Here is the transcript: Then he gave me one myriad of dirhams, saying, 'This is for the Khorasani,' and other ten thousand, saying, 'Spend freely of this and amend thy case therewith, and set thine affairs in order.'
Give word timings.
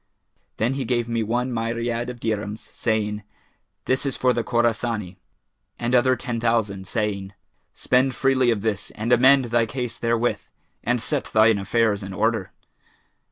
Then 0.57 0.73
he 0.73 0.83
gave 0.83 1.07
me 1.07 1.21
one 1.21 1.53
myriad 1.53 2.09
of 2.09 2.19
dirhams, 2.19 2.71
saying, 2.73 3.21
'This 3.85 4.07
is 4.07 4.17
for 4.17 4.33
the 4.33 4.43
Khorasani,' 4.43 5.17
and 5.77 5.93
other 5.93 6.15
ten 6.15 6.39
thousand, 6.39 6.87
saying, 6.87 7.33
'Spend 7.75 8.15
freely 8.15 8.49
of 8.49 8.61
this 8.61 8.89
and 8.95 9.11
amend 9.11 9.45
thy 9.51 9.67
case 9.67 9.99
therewith, 9.99 10.41
and 10.83 10.99
set 10.99 11.25
thine 11.25 11.59
affairs 11.59 12.01
in 12.01 12.13
order.' 12.13 12.51